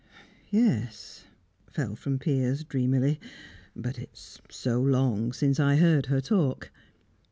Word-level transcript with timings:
"Yes," 0.49 1.25
fell 1.67 1.95
from 1.95 2.17
Piers, 2.17 2.63
dreamily. 2.63 3.19
"But 3.75 3.99
it's 3.99 4.41
so 4.49 4.81
long 4.81 5.31
since 5.31 5.59
I 5.59 5.75
heard 5.75 6.07
her 6.07 6.19
talk." 6.19 6.71